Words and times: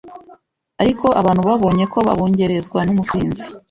Ariko 0.81 1.05
abantu 1.19 1.41
babonye 1.49 1.83
ko 1.93 1.97
babungerezwa 2.07 2.79
n’umusinzi, 2.83 3.43